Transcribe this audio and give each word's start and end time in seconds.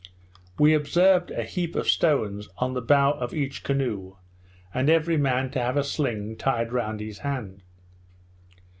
We 0.57 0.73
observed 0.73 1.29
a 1.29 1.43
heap 1.43 1.75
of 1.75 1.87
stones 1.87 2.49
on 2.57 2.73
the 2.73 2.81
bow 2.81 3.11
of 3.11 3.35
each 3.35 3.63
canoe, 3.63 4.15
and 4.73 4.89
every 4.89 5.15
man 5.15 5.51
to 5.51 5.59
have 5.59 5.77
a 5.77 5.83
sling 5.83 6.37
tied 6.37 6.71
round 6.71 7.01
his 7.01 7.19
hand. 7.19 7.61